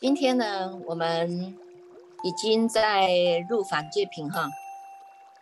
[0.00, 1.56] 今天呢，我们
[2.22, 3.10] 已经在
[3.50, 4.48] 入法界品哈，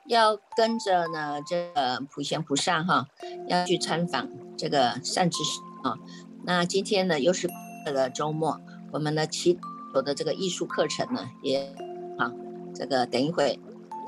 [0.06, 3.06] 要跟着呢这个普贤菩萨哈，
[3.48, 4.26] 要去参访
[4.56, 5.98] 这个善知识啊。
[6.44, 7.46] 那今天呢，又是
[7.84, 8.58] 这个周末，
[8.92, 9.58] 我们的祈
[9.92, 11.70] 祷的这个艺术课程呢，也
[12.16, 12.32] 啊，
[12.74, 13.60] 这个等一会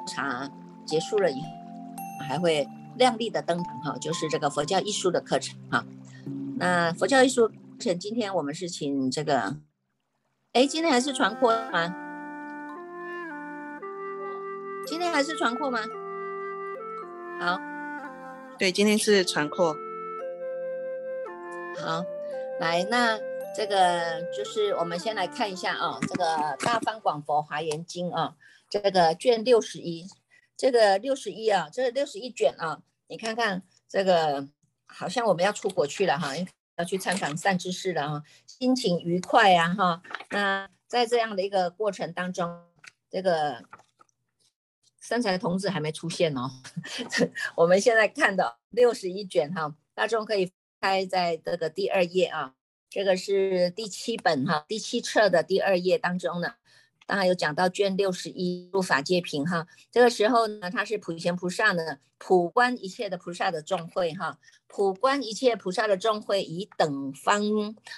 [0.07, 0.51] 茶
[0.87, 5.85] 结束了以后，还会亮丽的登场哈，就是这个佛教艺术的课程哈。
[6.57, 9.59] 那佛教艺术课程，今天我们是请这个。
[10.59, 11.95] 哎，今天还是传扩吗？
[14.89, 15.79] 今天还是传扩吗？
[17.39, 17.61] 好，
[18.59, 19.73] 对，今天是传扩。
[21.81, 22.05] 好，
[22.59, 23.17] 来，那
[23.55, 26.25] 这个就是我们先来看一下啊，这个
[26.65, 28.35] 《大方广佛华严经》啊，
[28.69, 30.09] 这个卷六十一，
[30.57, 34.49] 这个六十一啊，这六十一卷啊，你看看这个，
[34.87, 36.33] 好像我们要出国去了哈。
[36.79, 40.03] 要去参访善知识了啊，心情愉快啊哈。
[40.31, 42.65] 那在这样的一个过程当中，
[43.11, 43.63] 这个
[45.01, 46.51] 三才童子还没出现哦。
[47.57, 52.55] 我们现在看到六十一卷哈，大众可以开在这个第二页啊，
[52.89, 56.55] 这个是第七本哈，第七册的第二页当中呢。
[57.09, 67.43] 当然有讲到卷六十一入法界品哈，这个时候呢，他是普贤菩萨呢，普观一切的菩萨的众会哈，普观一切菩萨的众会，以等方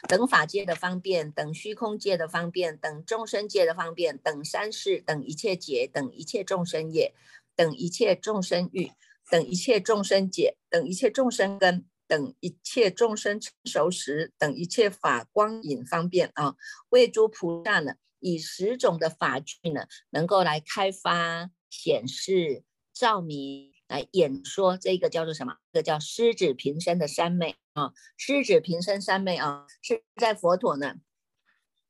[0.06, 7.12] 等法界的方便，等虚空界的方便，等众生界的方便，等三世，等一切劫，等一切众生业，
[7.56, 8.92] 等一切众生欲，
[9.28, 16.55] 等一切众生解，等一切众生根，等一切众生成熟时，等一切法光影方便啊，
[16.91, 17.94] 为诸菩萨呢。
[18.20, 25.56] 以十种的法具呢，能够来开发、显示、照明、来演说，这个叫做什么？
[25.72, 27.92] 这个叫狮子平生的三昧啊！
[28.16, 30.96] 狮子平生三昧啊，是在佛陀呢，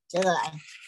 [0.08, 0.34] 这个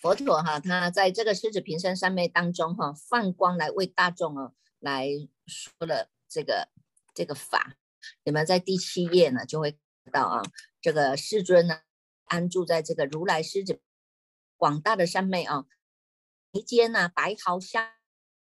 [0.00, 5.09] 佛陀哈，他在这个狮子平生三昧当中哈，放光来为大众哦来
[5.47, 6.69] 说了这个
[7.14, 7.76] 这个法。
[8.24, 9.72] 你们在第七页呢就会
[10.04, 10.42] 看到啊，
[10.80, 11.80] 这个世尊呢
[12.24, 13.80] 安住在这个如来狮子。
[14.62, 15.64] 广大的山脉啊，
[16.52, 17.84] 眉间呐，白毫相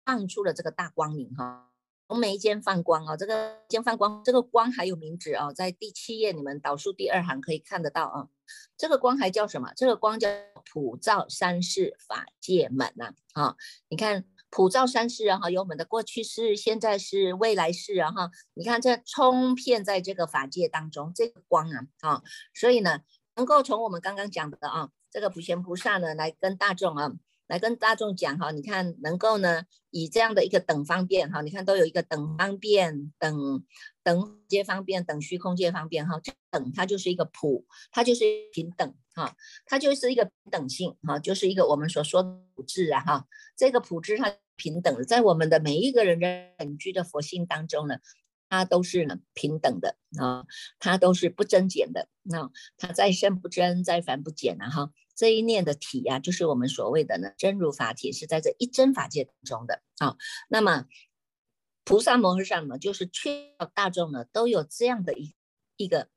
[0.03, 1.71] 放出了这个大光明哈，
[2.07, 8.29] 从眉间放光啊，这个间放光，这个光还有名字啊，在第七页你们导数第二行可以看得到啊，
[8.75, 9.71] 这个光还叫什么？
[9.75, 10.27] 这个光叫
[10.73, 13.55] 普照三世法界门呐啊，
[13.89, 22.23] 你看普照三世啊哈，有我们的过去式、现在式、未来式啊哈，你看这充遍在这个法界当中，这个光啊啊，
[22.55, 23.01] 所以呢，
[23.35, 24.89] 能够从我们刚刚讲的啊。
[25.11, 27.11] 这个普贤菩萨呢，来跟大众啊，
[27.47, 33.63] 来跟大众讲哈，你看能够呢，以这样的一个等方便哈，你看都有一个等方便、等
[34.03, 39.35] 等界方便、等虚空界方便哈，这等它就是一个普，它就是平等哈，
[39.65, 43.25] 它就是一个等性哈，就是一个我们所说的普智啊哈，
[43.55, 47.97] 这个普智它平等，在我们的每一个人的本具的佛性当中呢。
[48.49, 50.45] 它都是呢平等的啊，
[50.79, 52.07] 它都是不增减的。
[52.23, 54.91] 那它再生不增，再凡不减啊哈。
[55.15, 60.15] 这一念的体呀，就是我们所谓的呢真如法体，是在这一真法界中的啊。
[60.49, 60.85] 那么
[61.83, 65.33] 菩萨摩诃萨呢，就是劝大众呢都有这样的一
[65.75, 66.09] 一个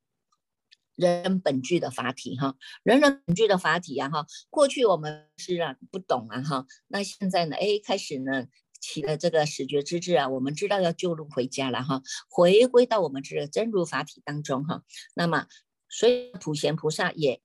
[0.94, 4.26] 人本具的法体哈，人人本具的法体呀哈。
[4.50, 8.46] 过去我们是啊不懂啊哈，那现在呢，哎开始呢。
[8.80, 14.82] 起了这个始觉之智啊，我们知道要救路回家了哈，回归到我们这个真如法体当中哈。
[15.14, 15.46] 那么，
[15.88, 17.40] 所以普贤菩萨也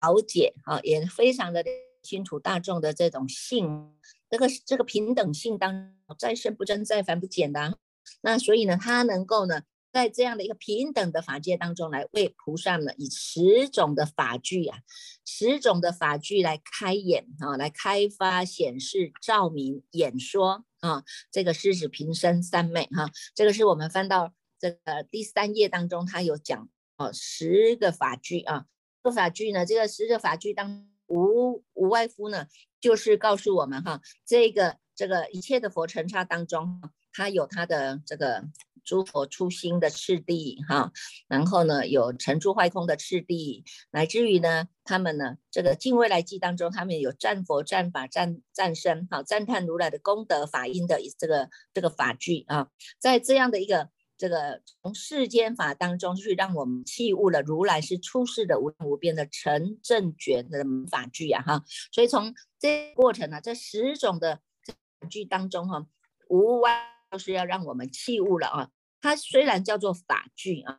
[0.00, 1.64] 了解啊，也非常的
[2.02, 3.94] 清楚大众的这种性，
[4.30, 7.76] 这个这个平等性当再生不增，再凡不减的。
[8.22, 9.62] 那所以呢，他能够呢。
[9.98, 14.78] 在这样的一个平等的法界当中，来为菩萨呢，以十种的法具啊，
[15.24, 28.66] 十种的法具来开眼啊，来开发、显示、照明、演说啊，这个狮子平生三昧哈，这个是我们翻到这个第三页当中，他有讲哦，十个法具啊，
[29.02, 32.46] 这法具呢，这个十个法具当无无外乎呢，
[32.80, 36.80] 就是告诉我们哈，这个这个一切的佛尘刹当中，
[37.12, 38.44] 它有它的这个。
[38.88, 40.90] 诸佛初心的次第哈，
[41.28, 52.68] 然后呢有成住坏空的次第，乃至于呢他们呢这个近未来记当中，他们有赞佛、赞法、赞赞身，好赞叹如来的功德法音的这个这个法句啊，
[52.98, 61.62] 在这样的一个这个从世间法当中去让我们器悟了如来是出世的无无边的成正觉的法句啊哈，
[61.92, 65.86] 所以从这过程呢，这十种的法句当中哈，
[66.30, 66.70] 无外
[67.10, 68.70] 都是要让我们器悟了啊。
[69.00, 70.76] 它虽然叫做法具啊，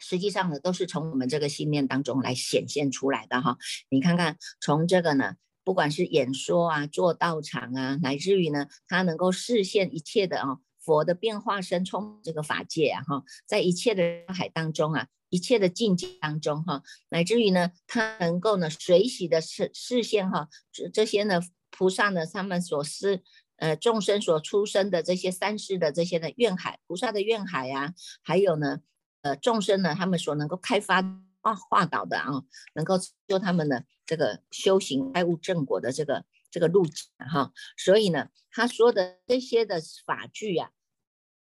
[0.00, 3.56] 实际上呢，都是从我们这个信念当中来显现出来的哈。
[3.88, 21.40] 你看看，从这个呢，不管是演说啊、做道场啊，乃至于呢，他能够视现一切的啊，佛的变化身充这个法界啊哈，在一切的海当中啊，一切的境界当中哈，乃至于呢，他能够呢，随喜的视视线哈，这这些呢，
[21.70, 23.22] 菩萨呢，他们所思。
[23.62, 28.80] 呃，众生所出生的这些三世的这些的愿海，菩萨的愿海呀，还有呢。
[29.22, 31.00] 呃，众生呢，他们所能够开发
[31.40, 32.42] 化化导的啊，
[32.74, 32.98] 能够
[33.28, 40.72] 就他们的这个修行开悟正果的这个这个路径哈，所以呢，他说的这些的法句呀，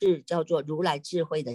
[0.02, 1.50] 是叫做如来智慧的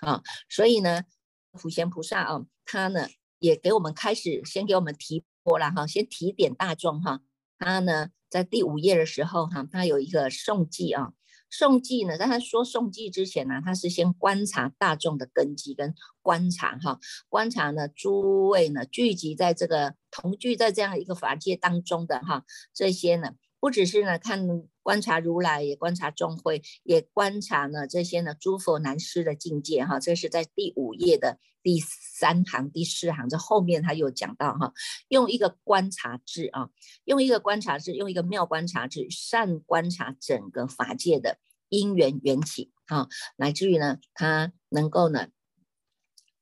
[0.00, 1.04] 啊，所以呢，
[1.52, 3.06] 普贤菩萨啊，他呢
[3.38, 7.20] 也给我们开始先给我们提拨了哈，先提点大众哈，
[7.58, 11.12] 他呢在第五页的时候哈，他有一个颂记啊。
[11.50, 17.00] 宋记呢，在他说宋记之前呢，他是先观察大众的根基跟观察哈，
[17.30, 22.44] 观察呢诸位呢聚集在这个同聚在这样一个法界当中的哈，
[22.74, 24.46] 这些呢不只是呢看
[24.82, 31.38] 观察如来，也观察众会，也观察呢这些呢诸佛难施的境界哈，这是在第五页的。
[31.60, 34.72] 第三行、第四行，这后面他有讲到哈，
[35.08, 36.70] 用一个观察智啊，
[37.04, 41.38] 用一个观察智，用一个妙观察智，善观察整个法界的
[41.68, 45.26] 因缘缘起哈，乃至于呢，他能够呢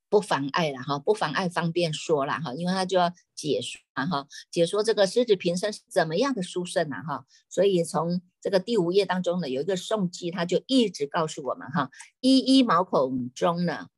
[0.08, 13.88] 不妨碍了哈，不妨碍方便说了哈，因为他就要解说哈，解说这个狮子平生是怎么样的殊胜啊哈，所以从这个第五页当中呢，有一个颂记，他就一直告诉我们哈，一一毛孔中呢。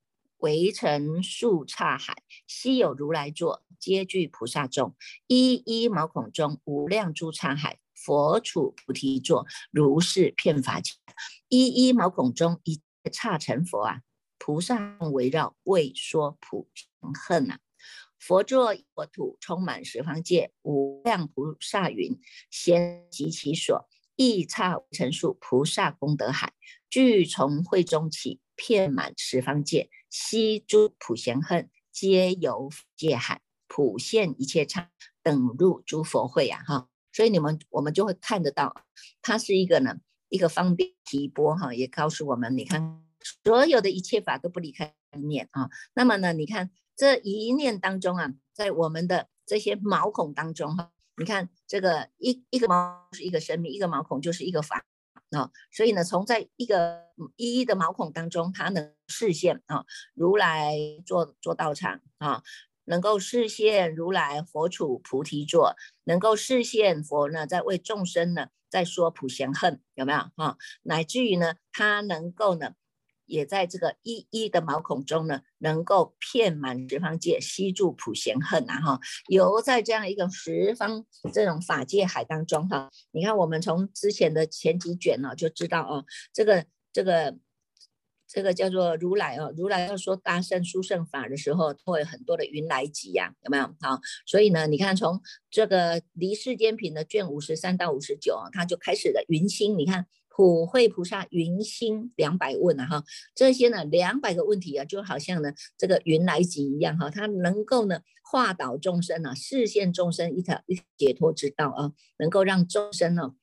[0.40, 4.94] 围城数刹海，悉有如来座，皆具菩萨众。
[5.26, 10.92] 一一毛孔中，无量诸刹海，佛处菩提座，如是遍法界。
[11.48, 12.80] 一一毛孔中，一
[13.12, 14.02] 刹成佛啊，
[14.48, 17.58] 菩萨围绕，为说普贤恨啊。
[18.18, 22.18] 佛座国土，充满十方界，无量菩萨云，
[22.50, 23.86] 先及其所，
[24.16, 26.54] 一刹成数菩萨功德海，
[26.88, 29.90] 具从会中起，遍满十方界。
[30.08, 34.90] 悉诸普贤恨，皆由界海普现一切刹，
[35.22, 36.64] 等入诸佛会呀！
[36.66, 38.74] 哈，所以你们我们就会看得到，
[39.20, 39.96] 它是一个呢，
[40.30, 43.04] 一个方便提拨哈，也告诉我们，你看
[43.44, 45.70] 所有的一切法都不离开念啊。
[45.94, 54.84] 那么呢，你看这一念当中啊，在我们的这些毛孔当中哈，你看这个一一个毛是一个生命，一个毛孔就是一个法。
[55.30, 57.02] 啊，所以呢，从在一个
[57.36, 59.84] 一一的毛孔当中，它能视现啊，
[60.14, 60.74] 如来
[61.04, 62.42] 做做道场啊，
[62.84, 70.56] 能够视现如来佛处菩提座，能够视现佛呢在为众生呢在说普贤恨，有没有啊？
[70.84, 72.72] 乃至于呢，它能够呢。
[73.28, 82.90] 也在这个一一的毛孔中呢，能够遍满十方界，吸住普贤恨啊哈，游在这样一个十方这种法界海当中哈。
[83.12, 87.36] 你看我们从之前的前几卷呢就知道哦，这个这个
[88.26, 93.64] 这个叫做如来哦，如来要说大圣殊胜法的时候，会有很多的云来集呀，有没有？
[93.80, 95.20] 好，所以呢，你看从
[95.50, 100.06] 这个离世间品的卷五十三到五十九啊，它就开始了云心，你看。
[100.38, 103.04] 普慧菩萨云心两百问啊哈，
[103.34, 110.62] 这些呢两百个问题啊，就好像呢这个云来集一样哈，它能够呢化导众生啊，视现众生一条
[110.96, 113.34] 解脱之道啊，能够让众生呢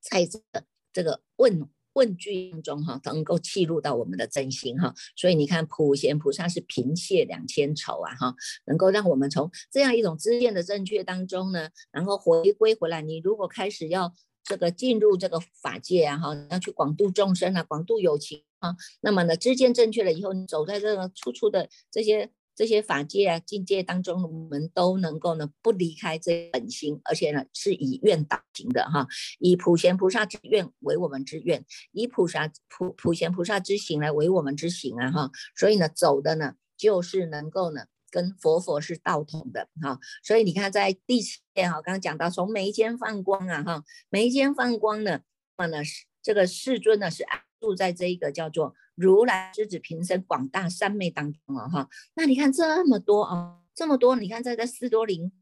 [0.00, 4.92] 在这个这个问问句中哈，能够契入到我们的真心哈。
[5.14, 8.34] 所以你看普贤菩萨是平泻两千愁啊哈，
[8.66, 13.00] 能够让我们从这样一种知见的正确当中呢，然后回归回来。
[13.00, 14.12] 你如果开始要。
[14.44, 18.76] 这个进入这个法界啊，哈，要去广度众生啊，广度有情啊。
[19.00, 29.08] 那么呢，知见正确了以后，你走在这个处处的这些这些法界啊境界当中，我们都能够呢不离开这本心，而且呢是以愿导行的哈，
[29.38, 35.30] 以普贤菩萨之愿为我们之愿，以菩萨普普贤菩萨之行来为我们之行啊哈。
[35.56, 37.86] 所以呢，走的呢就是能够呢。
[38.14, 45.20] 跟佛佛是道统的哈，所以你看在第七页哈，刚刚讲到从眉间放光啊哈，眉间放光呢，
[45.58, 45.84] 那么呢
[46.22, 51.88] 这个世尊呢是安住在这一个叫做如来之子平生广大三昧当中了哈。
[52.14, 55.32] 那你看这么多啊，这么多，你看在这斯多林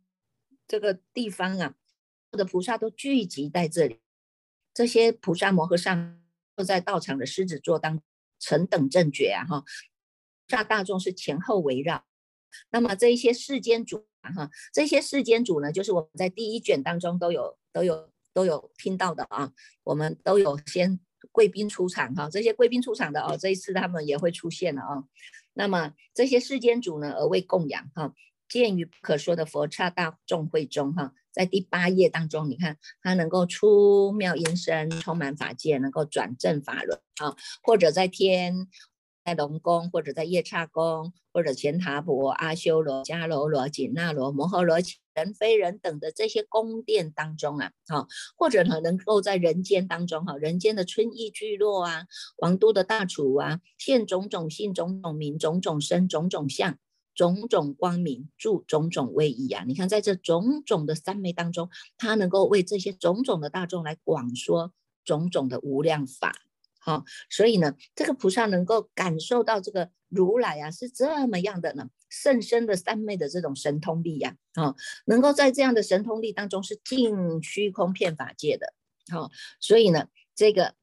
[0.66, 1.74] 这个地方啊，
[2.30, 4.00] 的菩萨都聚集在这里，
[4.72, 6.16] 这些菩萨摩诃萨
[6.56, 8.00] 都在道场的狮子座当
[8.38, 9.62] 成等正觉啊哈，
[10.48, 12.06] 大大众是前后围绕。
[12.70, 19.52] 那么这一些世间主哈，这些世间主呢，就是我们在第一卷当中都有都有都有听到的啊，
[19.84, 25.04] 我们都有先贵宾出场哈，这些贵宾出场的哦，这一次他们也会出现了啊。
[25.54, 28.14] 那么这些世间主呢，而为供养哈，
[28.48, 38.68] 见于不可说的佛刹大众会中哈，在第八页当中，你看他能够出妙音声，充满法界，能够转正法轮啊，或者在天。
[39.24, 44.78] 在龙宫，或者在夜叉宫，或者乾塔婆、阿修罗、迦罗罗、紧那罗、摩诃罗、
[45.14, 52.06] 人非人等的这些宫殿当中啊，哈，或者呢，能够在人间当中哈，人间的春意聚落啊，
[52.38, 56.76] 王都的大厨啊，现种种性、种种名、种种身、种种相、
[57.14, 59.62] 种种光明，住种种威仪啊。
[59.66, 64.72] 你看，在这种种的三昧当中，他能够为这些种种的大众来广说
[65.04, 66.32] 种种的无量法。
[66.84, 74.74] 好，所以呢，这个菩萨能够感受到这个如来啊是这么样的呢，甚深的三昧的这种神通力呀，啊，
[75.06, 78.74] 能够在这样的神通力当中是尽虚空遍法界的，
[79.12, 80.74] 好，所以呢，这个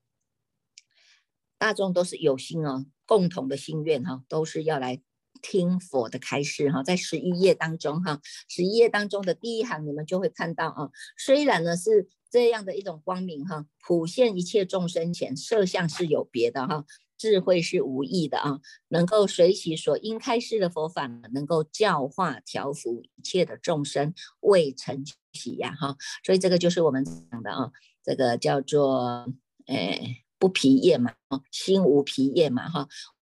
[1.58, 5.02] 大众都是有心啊，共同的心愿哈，都是要来
[5.42, 12.08] 听佛的开示哈，在十一页当中哈，十一页当中的第一行你们就会看到啊，虽然呢是。
[12.32, 16.86] 这样的一种光明哈，普现一切众生前，色相是有别的哈，
[17.18, 25.04] 智慧是无异的啊，能够随其所应开示的佛法，能够教化调伏一切的众生，未成
[25.34, 27.72] 喜呀哈，所以这个就是我们讲的啊，
[28.04, 29.26] 这个叫做
[29.66, 31.16] 诶不疲业嘛，
[31.50, 32.88] 心无疲业嘛哈。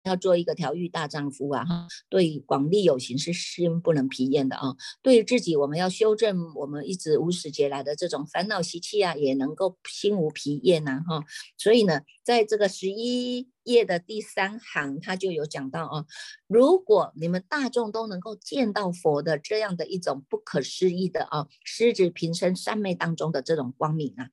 [0.03, 1.63] 要做一个调御大丈夫啊！
[1.63, 4.75] 哈，对广利有情是心不能疲厌的啊。
[5.01, 11.03] 对于自己，我们要修正我们一直无始劫来的这种烦恼习气啊，也能够心无疲厌呐！
[11.07, 11.23] 哈，
[11.57, 16.05] 所以呢，在这个十一页的第三行，他就有讲到啊，
[16.47, 24.29] 如果你们大众都能够见到佛的这样的一种不可思议的啊，狮子平生三昧当中的这种光明啊，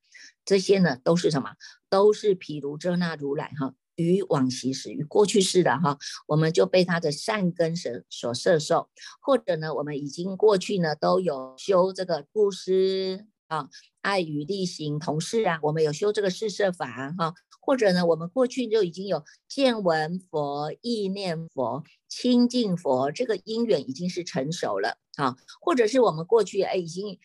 [0.46, 1.50] 这些呢都是什么？
[1.90, 3.74] 都是毗卢遮那如来哈。
[3.98, 8.88] 于往昔时，于过去式的哈，我们就被他的善根所所摄受，
[9.20, 13.68] 或者呢，我们已经过去呢都有修这个布施啊，
[14.00, 27.18] 爱与力行同事啊，我们有修这个四摄法哈，或者呢，我们过去就已经有见闻佛、意念佛、亲近佛，这个因缘已经是成熟了啊，或者是我们过去哎已经。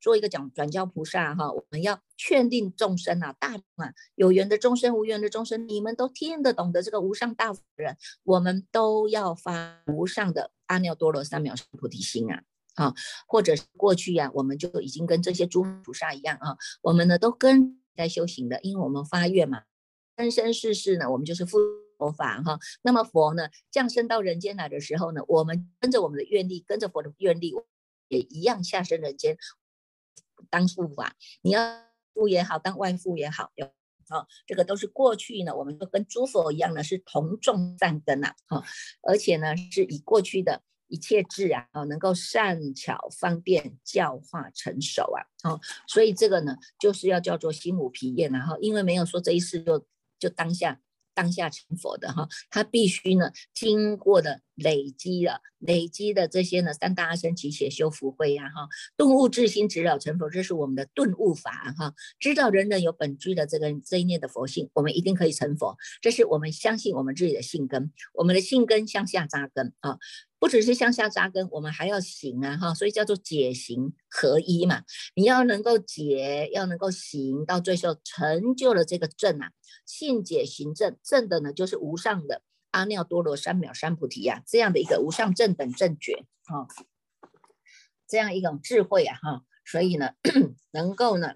[0.00, 12.42] 做一个讲转教菩萨哈，我们要劝定众生啊，大啊有缘的众生、无缘的众生，你们都听得懂的这个无上大福人，我们都要发无上的阿耨多罗三藐三菩提心啊，
[12.74, 12.94] 啊，
[13.26, 19.62] 或者是过去呀，我们就已经跟这些诸菩萨一样啊，我们呢都跟在修行的，因为我们发愿嘛，
[20.16, 21.58] 生生世世呢，我们就是佛
[22.16, 27.54] 法哈，那么佛呢降生到人间来的时候呢，我们跟着我们的愿力，跟着佛的愿力，
[28.06, 29.36] 也一样下生人间。
[30.50, 31.60] 当父啊，你要
[32.14, 33.50] 父也好，当外父也好，
[34.08, 38.62] 啊，这个都是过去呢，我们都跟诸佛一样呢，是同种善根呐，哈，
[39.02, 49.86] 而且呢，是以过去的一切智啊，啊，能够善巧方便教化成熟啊，哦，所以这个呢，就是要叫做心无疲厌然后因为没有说这一世就
[50.18, 50.80] 就当下。
[51.18, 61.92] 当下成佛的哈，他必须呢经过的累积的累积的这些呢三大阿僧祇且修福慧呀哈，顿悟智心直了成佛，这是我们的顿悟法哈。
[62.20, 69.98] 知道人人有本具的这个这一念的佛性，我们一定可以成佛，这是我们相信我们自己的性根，我们的性根向下扎根啊。
[70.40, 74.84] 不只是向下扎根，我们还要行啊哈，所以叫做解行合一嘛。
[75.16, 79.50] 你要能够解，要能够行，到最后成就了这个正啊，
[79.84, 86.68] 信解行正，正的呢就是无上的阿耨多罗三藐三菩提呀，这样的一个无上正等正觉哈，
[88.06, 90.12] 这样一种智慧啊哈，所以呢，
[90.70, 91.34] 能够呢，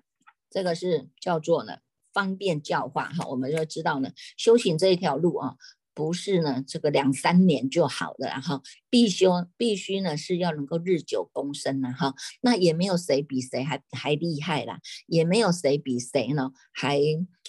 [0.49, 1.79] 这个是叫做呢
[2.13, 5.57] 方便教化哈，我们就知道呢，修行这一条路啊。
[5.95, 16.99] 不是呢，这个两三年就好了，然后，必修必须呢是要能够日久功深呐，哈，那也没有谁比谁还还厉害啦，也没有谁比谁呢还。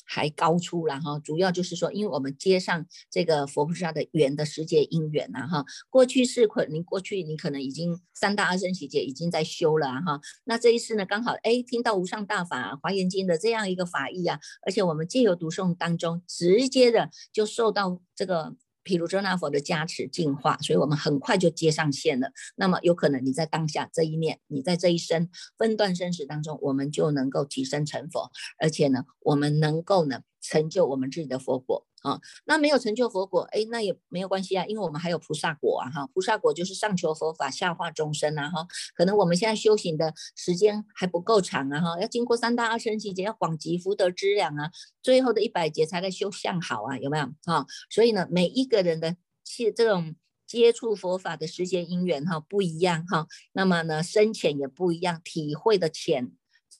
[0.06, 18.56] 还高出了哈，主要就是说，因为我们接上这个佛菩萨的缘的时界因缘呐哈，过去是可你过去你可能已经三大阿僧祇劫已经在修了哈，那这一次呢刚好哎听到无上大法华严经的这样一个法义啊，而且我们借由读诵当中直接的就受到这个。
[18.84, 22.32] 譬如遮那佛的加持净化，所以我们很快就接上线了。
[22.56, 31.88] 那么有可能你在当下这一念，你在这一生分段生死当中，我们就能够提升成佛，而且呢，我们能够呢成就我们自己的佛果。
[32.04, 44.70] 啊，那没有成就佛果，哎，那也没有关系啊，因为我们还有菩萨果啊，哈，菩萨果就是上求佛法，下化众生啊，哈，可能我们现在修行的时间还不够长啊，哈，要经过三大二生期节，要广积福德资粮啊，
[45.02, 47.66] 最后的一百劫才在修相好啊，有没有啊？
[47.90, 56.32] 所以呢，每一个人的去这种接触佛法的时间因缘哈不一样哈，那么呢深浅也不一样，体会的浅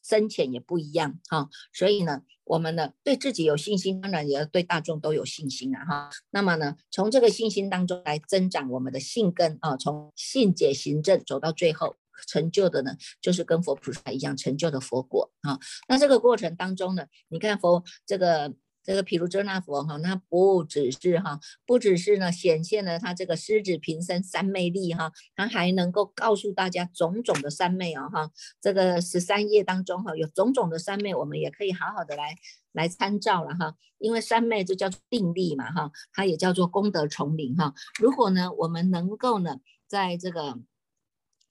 [0.04, 2.22] 深浅也不一样哈，所以呢。
[2.46, 6.10] 我们呢对自己有信心，当然也要对大众都有信心啊哈。
[6.30, 11.96] 那么呢，从这个信心当中来增长我们的信根啊，从信解行证走到最后
[12.28, 15.58] 成就的呢，就是跟佛菩萨一样成就的佛果啊。
[15.88, 18.54] 那这个过程当中呢，你看佛这个。
[18.84, 28.30] 这个毗卢遮那佛哈，那不只是哈，不只是呢，显现了他这个狮子平生三昧力哈，他还能够告诉大家种种的三昧哦哈。
[28.60, 32.36] 这个十三页当中哈，有种种的三昧，我们也可以好好的来
[32.74, 33.76] 来参照了哈。
[34.00, 37.74] 因为三昧就叫做定力嘛哈，它也叫做功德丛林哈。
[38.02, 40.60] 如果呢，我们能够呢，在这个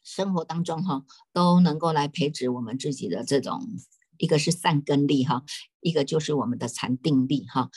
[0.02, 3.66] 生活当中哈，都能够来培植我们自己的这种。
[4.22, 5.42] 一个是善根力哈，
[5.80, 7.70] 一个就是我们的禅定力哈。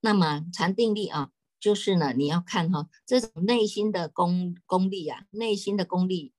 [0.00, 1.30] 那么禅定力啊，
[1.60, 6.32] 就是呢，你要看哈，这种内心的功功力啊，内心的功力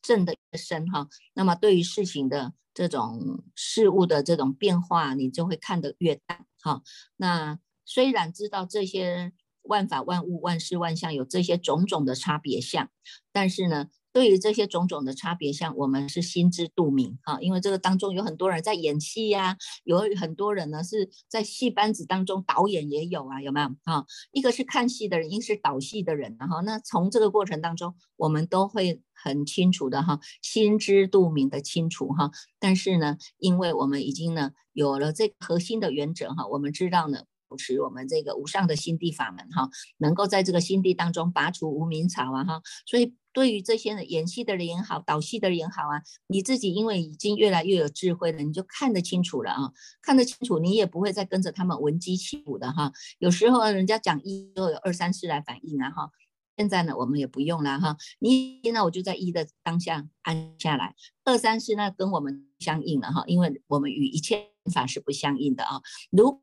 [0.00, 6.82] 正的越深哈，那么对于事情的这种事物的这种变化，你就会看得越淡哈。
[7.16, 12.88] 那虽然知道这些万法万物万事万象有这些种种的差别相，
[13.30, 13.90] 但是呢。
[14.12, 24.04] 对于这些种种的差别，像我们是心知肚明哈，因为这个当中有很多人在演戏呀，有很多人呢是在戏班子当中，导演也有啊，有没有哈？
[24.32, 32.30] 一个是看戏的人，一个是导戏的人，然后那从这个过程当中，我们都会很清楚的哈，心知肚明的清楚哈。
[32.58, 37.24] 但是呢，因为我们已经呢有了这核心的原则哈，我们知道呢。
[37.48, 49.72] 保持我们这个无上的心地法门哈，能够在这个心地当中拔除无名草啊哈，所以对于这些演戏的人也好，导戏的人也好啊，你自己因为已经越来越有智慧了，你就看得清楚了啊，
[50.02, 52.92] 看得清楚，你也不会再跟着他们闻鸡起舞的哈。
[53.18, 56.10] 有时候人家讲一，都有二三四来反应啊哈。
[56.58, 65.80] 现在呢，我们也不用了哈，你现在我就在一的当下安下来，二三四呢跟我们相应了哈，因为我们与一切法是不相应的啊。
[66.10, 66.42] 如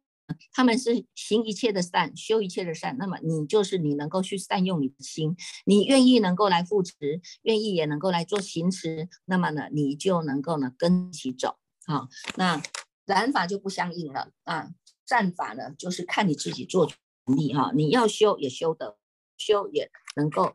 [0.52, 12.08] 他们是行一切的善，修一切的善，那么你就是你能够去善用你的心，你愿意能够来扶持，愿意也能够来做行持，那么呢，你就能够呢跟其走啊。
[12.36, 12.62] 那
[13.06, 14.70] 染法就不相应了啊，
[15.08, 16.92] 善法呢就是看你自己做
[17.26, 18.98] 力哈，你要修也修得，
[19.38, 20.54] 修也能够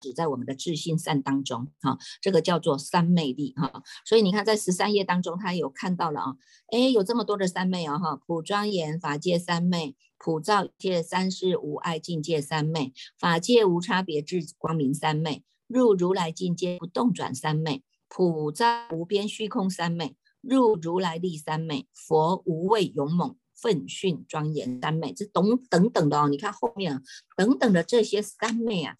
[0.00, 0.06] 在。
[0.06, 6.36] 只在我们的自信善当中，哈，这个叫做三昧力，哈，所以你看在十三页当中，他有看到了啊，
[6.70, 27.02] 哎，有这么多的三昧啊，哈，普庄严法界三昧，普照界三世无碍境界三昧，法界无差别智光明三昧，入如来境界不动转三昧，普照无边虚空三昧，入如来力三昧，佛无畏勇猛奋训庄严三昧，这等等等的哦，你看后面
[27.36, 28.94] 等等的这些三昧啊。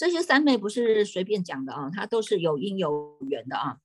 [0.00, 3.76] 这些三昧不是随便讲的啊，它都是有因有缘的啊。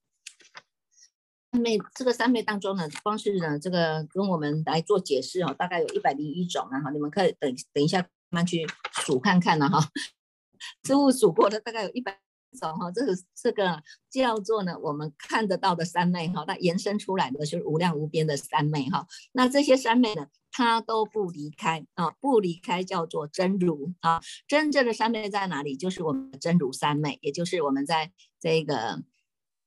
[1.51, 9.89] 三昧这个三昧当中呢，光是呢这个跟我们来做解释啊，大概有一百零一种啊哈，你们可以等等一下慢慢去数看看了哈。
[10.87, 12.17] 师物数过的大概有一百
[12.55, 19.05] 种哈，这个这个叫做呢我们看得到的三昧哈，它延伸出来的就是无量无边的三昧哈。
[19.33, 20.25] 那这些三昧呢？
[20.57, 25.75] 它都不离开啊，不离开叫做真如啊，真正的三昧在哪里？
[25.75, 29.03] 就是我们的真如三昧，也就是我们在这个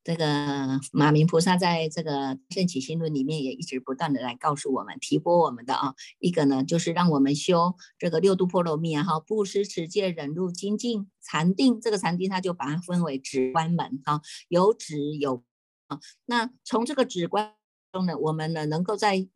[0.09, 15.45] 这个马明菩萨在这个圣起心论里面也一直不断的来告诉我们，提拨我们的啊，一个呢就是让我们修这个六度波罗蜜啊，哈，布施、持戒、忍辱、精进、禅定，这个禅定他就把它分为止观门啊，有止有
[15.89, 17.55] 啊，那从这个止观
[17.93, 19.29] 中呢，我们呢能够在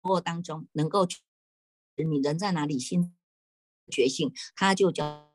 [0.00, 1.06] 过当中能够，
[1.96, 3.14] 你人在哪里，心
[3.90, 5.30] 觉性，它就叫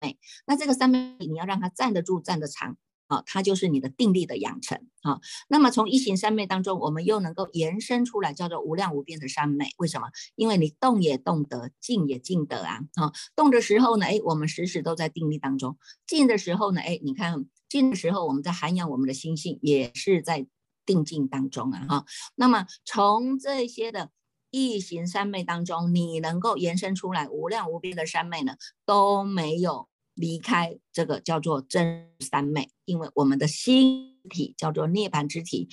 [0.00, 0.18] 美。
[0.44, 5.20] 那这个三昧，你要让它站得住、站得长啊，它就是你的定力的养成啊。
[5.48, 9.68] 那么从一行三昧当中，我们又能够延伸出来，叫做无量无边的三昧。
[9.78, 10.08] 为什么？
[10.36, 12.80] 因为你动也动得，静也静得啊。
[12.94, 15.72] 啊，动的时候呢，哎，我们时时都在定力当中；
[16.06, 20.46] 静的时候呢，哎，你看静的时候，我们在涵养我们的心性，也是在。
[20.86, 24.10] 定静当中啊，哈，那么从这些的
[24.50, 35.68] 异行三昧当中，你能够延伸出来无量无边的三昧呢，都没有离开这个叫做真三昧，因为我们的心体叫做涅槃之体，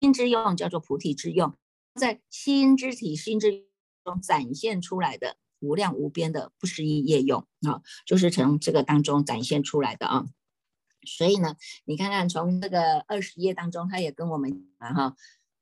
[0.00, 1.56] 心之用叫做菩提之用，
[1.94, 3.66] 在心之体、心之
[4.04, 10.26] 中展现出来的无量无边的不思议业用啊，就是从这个当中展现出来的啊。
[11.06, 15.16] 所以呢，你看看从这个二十页当中，他也跟我们啊哈，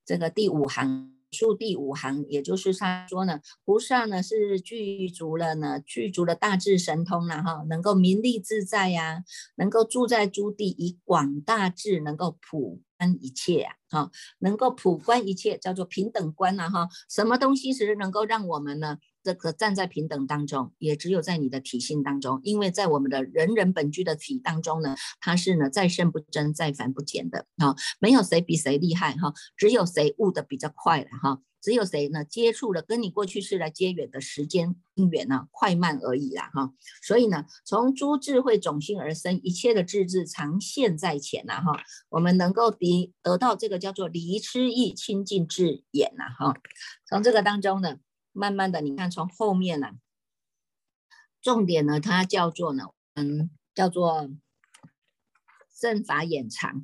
[0.05, 1.18] 这个第五行。
[1.31, 9.23] 数第五行，也就是他说呢，菩萨呢是具足了呢，具足了大智神通了哈，能够名利自在呀，
[9.57, 14.11] 能够住在诸地，以广大智能够普观一切啊，哈，
[14.41, 18.99] 能够普观一切，叫做平等观呐哈，什么东西是能够让我们呢？
[19.23, 46.55] 这个站在平等当中，也只有在你的体性当中，因为在我们的人人本具的体当中呢，它是呢再生不增，再繁不减的哈，没有谁比谁厉害哈，只有谁悟的比较快了哈，只有谁呢接触了跟你过去是来接缘的时间因缘呢快慢而已啦哈，所以呢从诸智慧种性而生，一切的智智常现在前呐哈，我们能够得得到这个叫做离痴意清净智眼呐哈，
[47.07, 47.99] 从这个当中呢。
[48.39, 49.89] 慢慢的，你看从后面呢，
[51.43, 54.31] 重点呢，它叫做呢，嗯，叫做
[55.81, 56.83] 正法眼藏。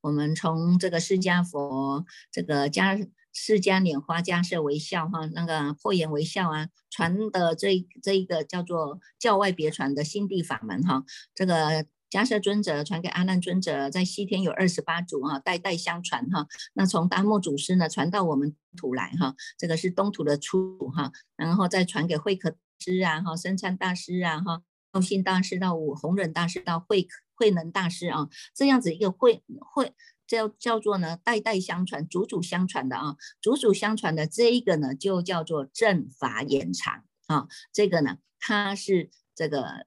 [0.00, 11.86] 我们从这个释迦佛这个迦释迦拈花迦摄微笑哈，那个破颜微笑啊，传的这这一个叫做教外别传的心地法门哈，这个。
[12.08, 16.46] 迦摄尊者传给阿难尊者，在西天有二十八祖哈，代代相传哈。
[16.74, 29.92] 那从达摩祖师呢传到我们土来哈，这个是东土的出土哈，然后再传给慧可师啊哈，深参大师啊哈，道信大师到五弘忍大师到慧慧能大师啊，这样子一个慧慧
[30.28, 39.86] 叫叫做呢代代相传，祖祖相传的啊，祖祖相传的这一个呢就叫做正法延长啊，这个呢它是这个。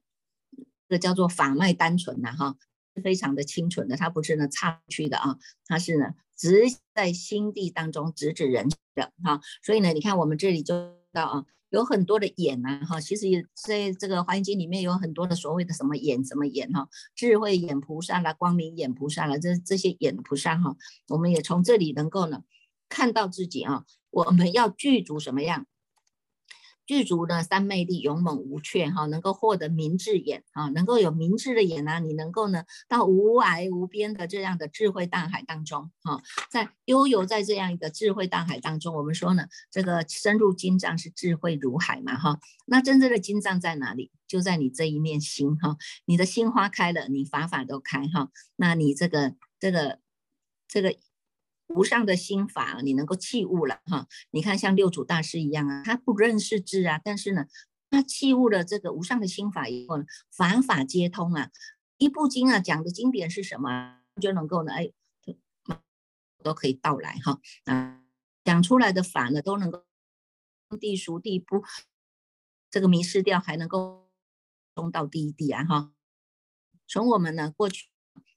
[0.90, 2.56] 这叫做法脉单纯呐哈，
[3.00, 20.76] 非常的清纯的，它不是呢差去的啊，它是呢直在心地当中直指人的哈，所以呢，你看我们这里就知道啊，有很多的眼呐哈，其实也在这个华严经里面有很多的所谓的什么眼什么眼哈，智慧眼菩萨啦，光明眼菩萨啦，这这些眼菩萨哈，
[21.06, 22.42] 我们也从这里能够呢
[22.88, 25.66] 看到自己啊，我们要具足什么样？
[26.90, 44.10] 具足的三昧力，勇猛无缺哈，能够获得明智眼哈，能够有明智的眼呢，你能够呢到无涯无边的这样的智慧大海当中哈，在悠游在这样一个智慧大海当中，我们说呢，这个深入经藏是智慧如海嘛哈，那真正的经藏在哪里？
[44.26, 45.76] 就在你这一面心哈，
[46.06, 50.00] 你的心花开了，你法法都开哈，那你这个这个
[50.66, 50.96] 这个。
[51.70, 54.08] 无上的心法，你能够弃悟了哈？
[54.32, 57.46] 你看像六祖大师一样啊，他不认识字啊，但是呢，
[57.90, 61.50] 他弃悟了这个无上的心法以后呢，法法皆通啊。
[61.96, 64.90] 一部经啊，讲的经典是什么，就能够呢，哎，
[66.42, 67.40] 都可以到来哈。
[67.66, 68.02] 啊，
[68.44, 69.84] 讲出来的法呢，都能够
[70.80, 71.62] 地熟地不
[72.68, 74.10] 这个迷失掉，还能够
[74.74, 75.92] 通到第一地啊哈。
[76.88, 77.88] 从我们呢过去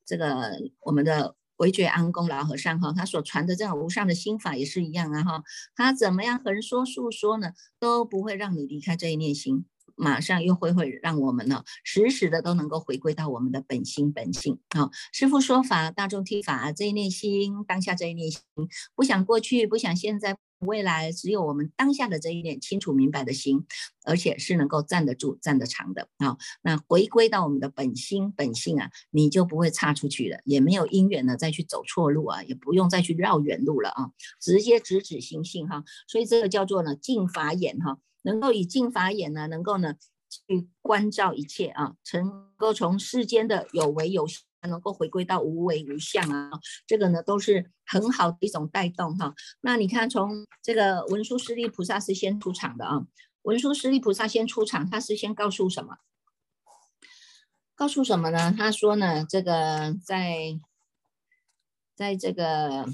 [0.06, 1.36] 这个我们的。
[1.64, 5.44] 回绝安公老和尚哈，他所传的这种无上的心法也是一样啊哈，
[5.78, 9.64] 他怎么样横说竖说呢，都不会让你离开这一念心，
[9.96, 14.90] 马上又会会让我们呢，时时的都能够回归到我们的本心本性啊。
[15.14, 18.42] 师父说法，大众听法，这一念心，当下这一念心，
[18.94, 20.36] 不想过去，不想现在。
[20.66, 23.66] 未来只有我们当下的这一点清楚明白的心，
[24.04, 26.38] 而且是能够站得住、站得长的啊。
[26.62, 35.84] 那回归到我们的本心本性啊，你就不会差出去了，也没有因缘呢再去走错路啊，也不用再去绕远路了啊，直接直指心性哈。
[36.08, 39.96] 所以这个叫做呢净法眼哈，能够以净法眼呢，能够呢
[40.30, 44.26] 去关照一切啊，能够从世间的有为有。
[44.68, 46.52] 能够回归到无为无相啊，
[46.88, 49.34] 这个呢都是很好的一种带动哈。
[49.62, 53.06] 那你看，从这个文殊师利菩萨是先出场的啊。
[53.44, 55.98] 文殊师利菩萨先出场，他是先告诉什么？
[57.76, 58.54] 告诉什么呢？
[58.58, 60.60] 他说呢，这个在
[61.96, 62.88] 在这个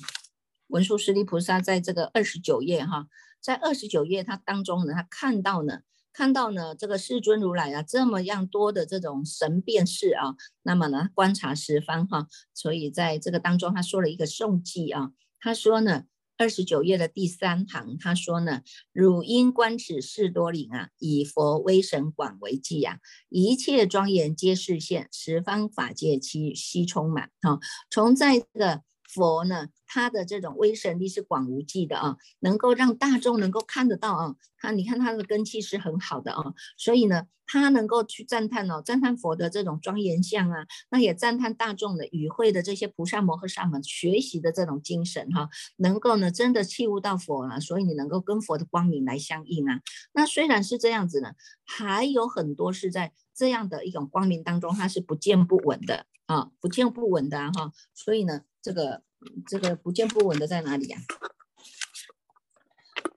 [0.67, 3.08] 文殊师利菩萨在这个二十九页哈，
[3.39, 5.82] 在二十九页他当中呢，他看到呢。
[6.12, 16.04] 看到呢，这个世尊如来啊，这么样多的这种神变事啊，那么呢，观察十方哈，所以在这个当中，他说了一个颂记啊，他说呢，
[16.38, 22.98] 二十九页的第三行，他说呢，汝因观此事多灵啊，以佛威神广为记啊，
[23.30, 34.36] 一切庄严皆示现，十方法界其悉充满哈，从在这个佛呢，他的这种威神力是广无际的啊，能够让大众能够看得到啊。
[34.62, 49.80] 他你看他的根气是很好的啊，所以呢，他能够去赞叹哦，赞叹佛的这种庄严相啊，那也赞叹大众的与会的这些菩萨摩诃萨们学习的这种精神哈，能够呢真的器悟到佛了，所以你能够跟佛的光明来相应啊。
[50.12, 51.32] 那虽然是这样子呢，
[51.65, 57.74] 还有很多是在这样的一种光明当中，它是不见不闻的啊，不见不稳的哈。
[57.96, 59.02] 所以呢，这个
[59.48, 60.98] 这个不见不稳的在哪里呀？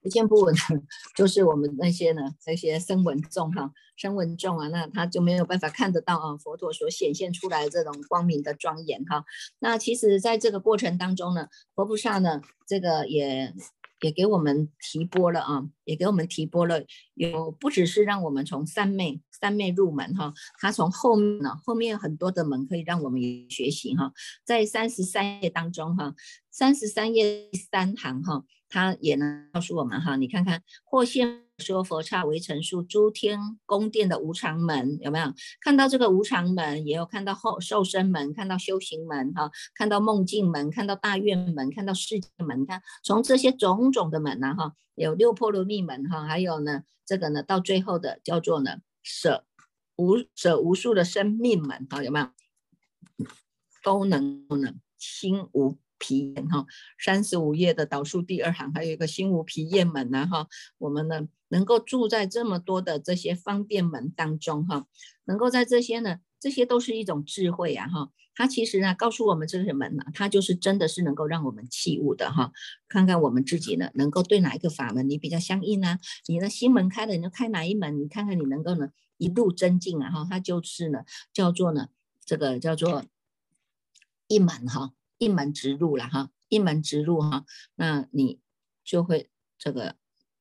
[0.01, 0.83] 不见不稳的，
[1.15, 9.25] 就是我们那些呢，这些声闻众哈，声闻众啊，那他就没有办法看得到啊，佛陀所显现出来的这种光明的庄严哈。
[9.61, 13.55] 那其实在这个过程当中呢，佛菩萨呢，这个也
[14.03, 16.85] 也给我们提拨了啊，也给我们提拨了，
[17.15, 24.13] 有不只是让我们从三昧三昧入门哈，他从后面呢，后面很多的门可以让我们学习哈，
[24.45, 26.15] 在三十三页当中哈，
[26.51, 28.45] 三十三页三行哈。
[28.75, 36.85] 他也能告诉我们哈，你看看或现说佛刹为陈述诸天宫殿的无常门有没有看到这个无常门？
[36.85, 42.67] 也有看到后受身门，看到修行门哈，看到梦境门，看到大愿门，看到世界门。
[42.67, 49.45] 看从这些种种的门呢哈，有六波罗蜜门哈，还有呢这个呢到最后的叫做呢舍
[49.97, 52.29] 无舍无数的生命门哈，有没有
[53.85, 55.79] 都能不能心无。
[56.03, 56.67] 皮炎哈，
[56.99, 60.49] 三十五页的导数第二行，还有一个心无皮炎门呢哈。
[60.79, 64.87] 我们呢能够住在这么多的这些方便门当中哈，
[65.27, 68.11] 能够在这些呢，这些都是一种智慧啊哈。
[68.35, 72.51] 它其实呢告诉我们这些门呢，它就是真的是能够让我们器物的哈。
[72.89, 75.99] 看看我们自己呢，能够对哪一个法门你比较相应呢？
[76.27, 78.01] 你的心门开了，你就开哪一门？
[78.01, 78.89] 你看看你能够呢
[79.19, 80.27] 一路增进啊哈。
[80.29, 81.89] 它就是呢叫做呢
[82.25, 83.05] 这个叫做
[84.29, 84.93] 一门哈。
[85.23, 87.45] 一门直入了哈，一门直入哈，
[87.77, 88.41] 那你
[88.85, 89.95] 就会这个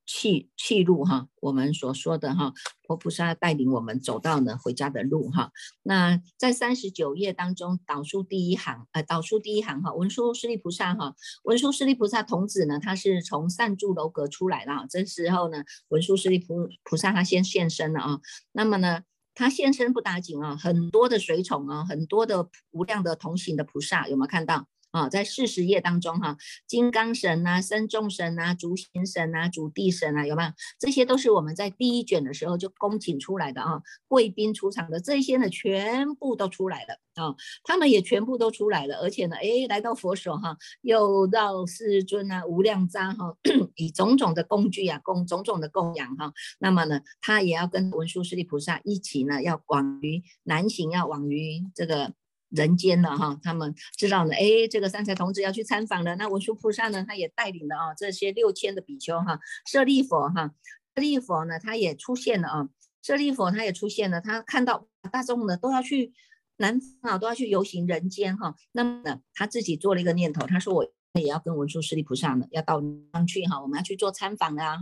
[0.04, 5.52] 气气入哈，我们所说的哈，佛菩萨带领我们走到呢回家的路哈。
[5.84, 11.14] 那在三十九页当中导数第一行，呃，导数第一行哈，文殊师利菩萨哈，
[11.44, 19.02] 文殊师利菩萨童子呢，他是从善住楼阁出来了，这时候呢，文殊师利菩菩萨他先现身了啊，那么呢。
[19.34, 24.68] 他现身不打紧啊，很多的随从啊，很多的无量的同行的菩萨，有没有看到？
[24.92, 30.50] 啊，在四十页当中哈，金刚神啊、身众神啊、足行神啊、主地神啊，有没有？
[30.78, 43.34] 这些都是我们在第一卷的时候就恭请出来的啊，贵宾出场的这些呢，全部都出来了啊，他们也全部都出来了，而且呢，哎，来到佛手哈，又到世尊啊、无量扎哈，
[43.76, 52.12] 以种种的工具啊，供种种的供养哈，那么呢，他也要跟文殊师利菩萨一起呢，要往于南行，要往于这个。
[52.54, 56.14] 人间了哈，他们知道呢，哎，这个三才童子要去参访了。
[56.16, 60.54] 那文殊菩萨呢，他也带领了啊，这些六千的比丘哈，舍利佛哈，
[60.94, 62.68] 舍利佛呢，他也出现了啊，
[63.02, 66.12] 舍利佛他也出现了，他看到大众呢都要去
[66.58, 70.92] 南啊，都要去游行人间哈，那么呢，他自己做了一个念头，他说我。
[71.20, 72.80] 也要跟文殊师利菩萨呢，要到
[73.12, 74.78] 上去哈，我们要去做参访啊。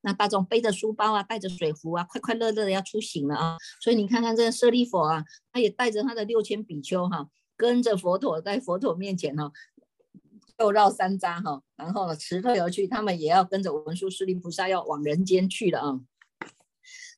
[0.00, 3.56] 那大众背着书包啊，带着水壶啊，快快乐乐的要出行了啊。
[3.80, 9.52] 所以你看看这个舍利佛啊，他也带着他的六千比丘哈，跟着佛陀在佛陀面前哈，
[10.58, 16.00] 又绕三匝哈，然后呢辞退而去，他们也要跟着文殊师利菩萨要往人间去了啊。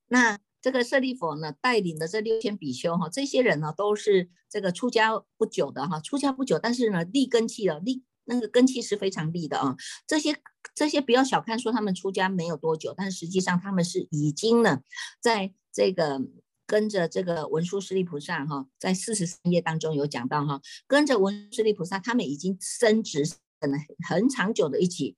[0.09, 8.03] 那这个舍利佛呢，带领的这六千比丘哈，这些人呢都是这个出家不久的哈，出家不久，但是呢立根器了立。
[8.31, 10.41] 那个根气是非常利的啊，这些
[10.73, 14.83] 这些不要小看，说他们出家没有多久，但实际上他们是已经呢，
[15.21, 16.23] 在这个
[16.65, 23.29] 跟着这个文殊师利菩萨哈，在四十三页当中有讲到哈，跟着文殊师利菩萨，他们已经升职
[23.61, 23.73] 很
[24.09, 25.17] 很长久的一起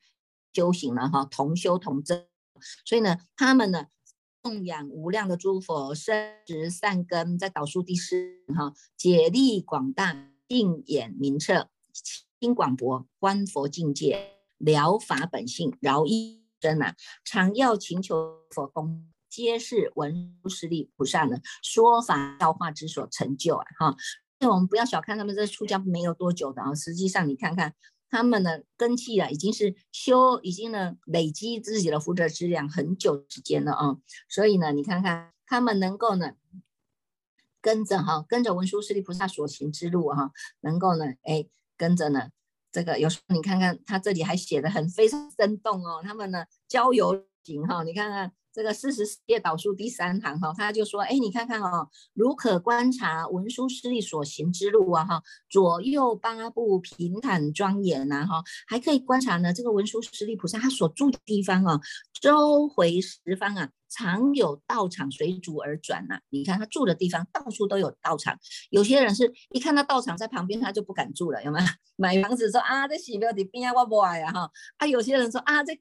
[0.55, 2.25] 修行了哈，同修同证，
[2.87, 3.87] 所以呢，他们呢
[4.41, 11.69] 供养无量的诸佛，升职善根，在导数第四哈，解力广大，定眼明彻。
[12.43, 16.97] 听广博，观佛境界，了法本性，饶一生啊！
[17.25, 23.65] 常要请求佛功，皆是文殊师利菩萨呢说法教化之所成就啊！
[23.79, 23.97] 哈，
[24.41, 27.77] 那我们不要小看他们这出家没有多久的啊，实际上你看看
[28.11, 33.99] 他们的根气啊，已经是修，已经呢累积自己的福德质量很久时间了啊！
[34.29, 36.33] 所以呢，你看看他们能够呢
[37.61, 41.47] 跟着哈，跟着文殊师利菩萨所行之路哈，能够呢，哎。
[41.83, 42.29] 跟着呢，
[42.71, 46.01] 这个有时候你看看他这里还写的很非常生动哦。
[46.01, 61.81] 他们呢郊游行哈，你看看这个四十页导数第三行哈，他就说，哎，你看看哦，如可观察文殊师利所行之路啊哈，左右八部平坦庄严呐哈，还可以观察呢这个文殊师利菩萨他所住的地方啊，
[62.21, 66.21] 周回十方啊，常有道场随主而转呐。
[66.29, 68.39] 你看他住的地方到处都有道场，
[68.69, 71.67] 有些人是一看到道场在旁边，他就不敢住了，有没有？
[71.97, 75.73] 买房子说啊，这寺庙的边啊，我不爱呀哈，啊，有些人说啊，这。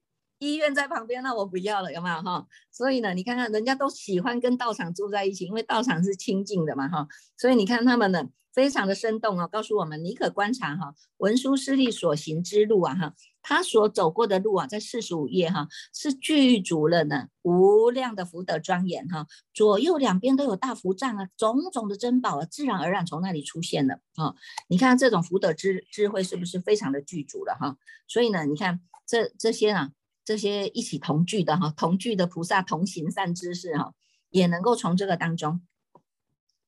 [0.41, 2.47] 医院在旁边，那我不要了，有没有哈？
[2.71, 7.07] 所以呢，你看看人家都喜欢跟道场住在一起，因为道场是清净的嘛哈。
[7.37, 24.33] 所以你看他们呢，非常的生动哦，告诉我们你可观察哈，文殊师利所行之路啊哈，他所走过的路啊，在四十五页哈，是具足了呢无量的福德庄严哈，左右两边都有大福藏啊，种种的珍宝啊，自然而然从那里出现了啊。
[24.69, 27.77] 你看这种福德智智慧是不是非常的具足了哈？
[28.07, 29.91] 所以呢，你看这这些啊。
[30.23, 33.93] 这些一起同聚的哈，同聚的菩萨同行善知识哈，
[34.29, 35.61] 也能够从这个当中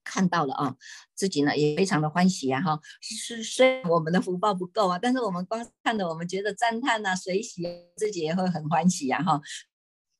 [0.04, 0.76] 看到了啊，
[1.14, 2.80] 自己呢也非常的欢喜啊哈。
[3.00, 7.64] 是虽然我们的福报不够啊，但是我们光看的，我们觉得赞叹呐、随喜，
[7.96, 9.40] 自己也会很欢喜呀哈。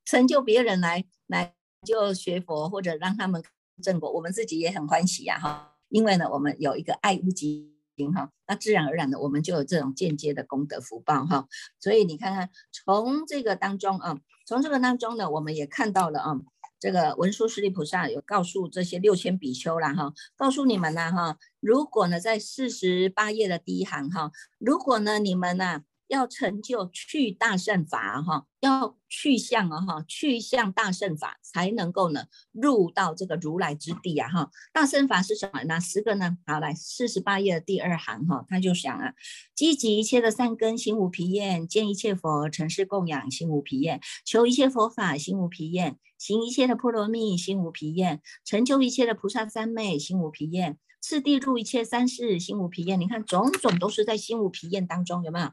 [0.06, 3.44] 成就别人来来就学佛或者让他们
[3.82, 5.76] 正果，我们自己也很欢喜呀哈。
[5.90, 7.73] 因为呢，我们有一个爱屋及。
[8.14, 11.48] 哈，那自然而然的，我们就有这种间接的功德福报哈。
[11.80, 16.36] 所以你看看，从这个当中啊，从这个当中呢，我们也看到了啊，
[16.80, 25.84] 这个文殊师利菩萨有告诉这些六千比丘啦哈，告诉你们呢哈，如果呢在四十八页的第一行哈，如果呢你们呐。
[26.14, 34.52] 要成就去大圣法哈，要去向啊哈，去向大圣法才能够呢入到这个如来之地啊哈。
[34.72, 35.64] 大圣法是什么？
[35.64, 36.38] 哪十个呢？
[36.46, 39.14] 好，来四十八页的第二行哈，他就想啊，
[39.56, 53.02] 积集一切的善根心无疲厌，见一切佛尘世供养心无疲厌，求一切佛法心无疲厌，行一切的波罗蜜心无疲厌，成就一切的菩萨三昧心无疲厌，次第入一切三世心无疲厌。
[53.02, 55.50] 你看种种都是在心无疲厌当中，有没有？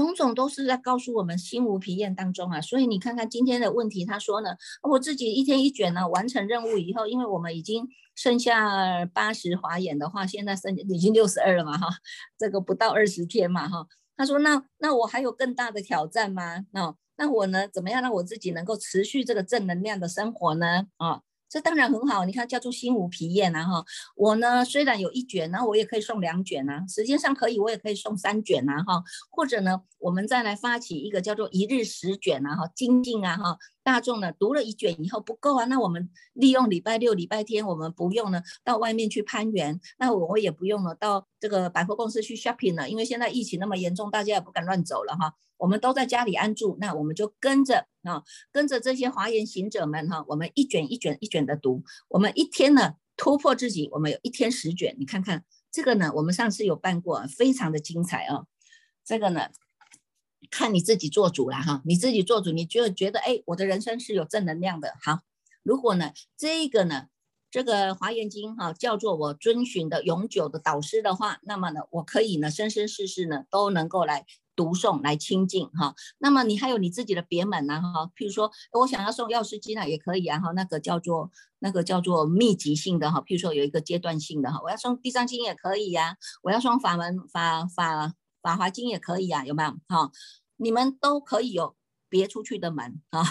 [0.00, 11.88] 种种都是在告诉我们心无疲厌当中啊，所以你看看今天的问题，他说呢，我自己一天一卷呢，完成任务以后，因为我们已经剩下八十华眼的话，现在剩已经六十二了嘛哈，
[12.38, 16.64] 这个不到二十天嘛哈，他说那那我还有更大的挑战吗？
[16.70, 20.86] 那那我呢，怎么样让我自己能够持续这个正能量的生活呢？
[20.96, 21.20] 啊？
[21.52, 23.84] 这当然很好，你看叫做心无疲厌啊哈。
[24.16, 29.02] 我呢虽然有一卷，然后我也可以送两卷啊，时间上可以，我也可以送三卷啊哈。
[29.30, 33.58] 或者呢，我们再来发起一个叫做一日十卷啊哈，精进啊哈。
[33.84, 45.34] 大众呢读了一卷以后不够啊，那我们利用礼拜六、礼拜天，我们不用呢到外面去攀援，那我也不用了到这个百货公司去 shopping 了，因为现在疫情那么严重，大家也不敢乱走了哈。
[45.56, 58.44] 我们都在家里安住，那我们就跟着啊，跟着这些华严行者们哈，我们一卷一卷一卷的读，我们一天呢突破自己，我们有一天十卷，你看看这个呢，我们上次有办过，非常的精彩啊，
[59.04, 59.48] 这个呢。
[60.50, 64.94] 看你自己做主了哈，你自己做主，你就觉得哎，我的人生是有正能量的。
[65.00, 65.20] 好，
[65.62, 67.06] 如果呢这个呢
[67.50, 74.26] 这个华严经哈叫做我遵循的永久的导师的话，那么呢我可以呢生生世世呢都能够来
[74.56, 75.94] 读诵来亲近哈。
[76.18, 88.14] 那么你还有你自己的别门呢哈，譬如说我想要送药师经呢也可以啊哈，那个叫做那个叫做密集性的哈，譬如说有一个阶段性的哈，我要送地藏经也可以呀，我要送法门法法。
[88.42, 89.70] 法华经也可以啊，有没有？
[89.88, 90.10] 哈，
[90.56, 91.76] 你们都可以有
[92.08, 93.22] 别出去的门啊，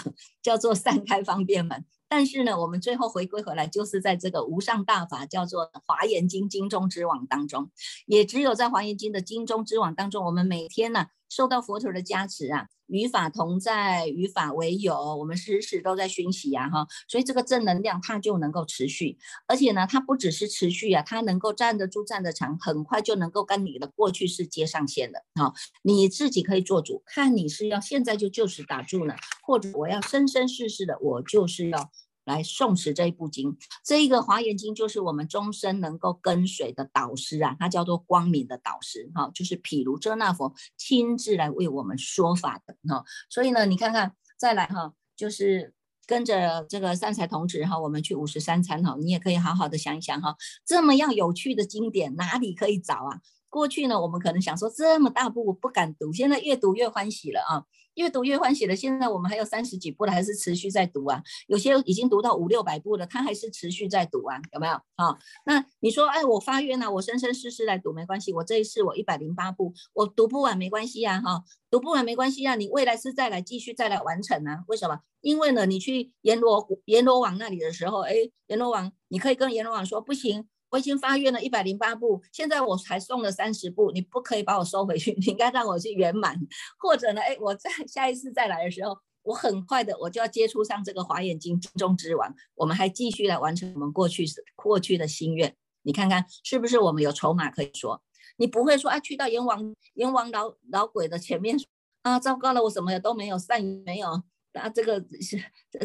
[0.42, 1.84] 叫做三开方便门。
[2.14, 7.70] 但是呢，我们最后回归回来，就是在这个无上大法，叫做华严经经中之网当中，
[8.04, 11.06] 也只有在华严经的经中之网当中，我们每天呢。
[11.34, 31.90] 受到佛陀的加持啊，与法同在，与法为友，我们时时都在熏习呀哈，所以这个正能量它就能够持续，而且呢，它不只是持续啊，它能够站得住、站得长，很快就能够跟你的过去是接上线的哈，你自己可以做主，看你是要现在就就此打住呢，或者我要生生世世的，我就是要。
[32.24, 43.04] 来诵持这一部经，这一个华严经就是我们终身能够跟随的导师啊，它叫做光明的导师哈，就是毗卢遮那佛亲自来为我们说法的哈。
[43.28, 45.74] 所以呢，你看看再来哈，就是
[46.06, 53.20] 跟着这个三才童子哈，我们去五十三参哈，你也可以好好的想一想哈，这么样有趣的经典哪里可以找啊？
[53.48, 58.74] 过去呢，我们可能想说这么大部不敢读，现在越读越欢喜了啊，越读越欢喜了。
[58.74, 61.22] 现在我们还有三十几部了，还是持续在读啊。
[61.46, 65.18] 有些已经读到五六百部了，他还是持续在读啊，有没有好？
[65.44, 74.64] 那你说，哎，我发愿呢，我生生世世来读没关系，我这一世我一百零八部，我读不完没关系呀，哈，读不完没关系啊，你未来是再来继续再来完成啊？
[74.68, 75.00] 为什么？
[75.20, 78.14] 因为呢，你去阎罗阎罗王那里的时候，哎，
[78.48, 80.48] 阎罗王，你可以跟阎罗王说，不行。
[80.72, 86.34] 我已经发愿了一百零八部，现在我才送了三十部，你不可以把我收回去， 你应该让我去圆满。
[86.78, 94.24] 或者呢，哎，我在下一次再来的时候，我很快的我就要接触上这个华严经中之王，我们还继续来完成我们过去
[94.56, 95.54] 过去的心愿。
[95.82, 98.02] 你看看是不是我们有筹码可以说？
[98.38, 101.54] 你不会说啊，去到阎王阎王老老鬼的前面
[102.00, 104.08] 啊，糟糕了，我什么也都没有，善没有
[104.54, 105.38] 啊，这个是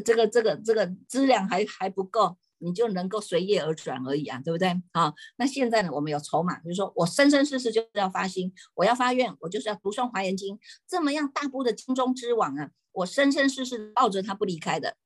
[0.05, 2.37] 这个这个这个质量还还不够。
[2.59, 4.81] 你就能够随业而转而已啊，对不对？
[4.93, 14.97] 好，那现在呢，我们有筹码，就是说我生生世世就是要发心，我要发愿，我就是要读诵华严经，这么样大部的经中之王啊，我生生世世抱着它不离开的，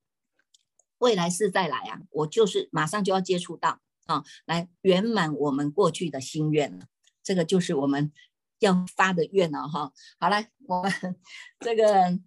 [0.99, 6.85] 未来世再来啊，我就是马上就要接触到啊，来圆满我们过去的心愿了，
[7.23, 8.11] 这个就是我们
[8.59, 9.91] 要发的愿了哈。
[10.19, 10.91] 好了，我们
[11.59, 12.19] 这个。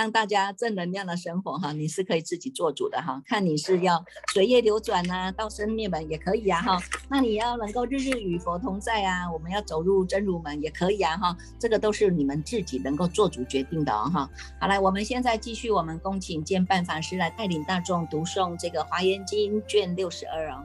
[0.00, 3.20] 让大家正能量的生活哈，你是可以自己做主的哈。
[3.26, 6.82] 看你是要水业流转呐，到生灭门也可以啊哈。
[7.10, 11.36] 那你要能够日日与佛同在啊，我们要走入真如门也可以啊哈。
[11.58, 14.30] 这个都是你们自己能够做主决定的哦哈。
[14.58, 20.64] 好来，我们现在继续，我们恭请监办法师来带领大众读诵这个华严经卷六十二哦。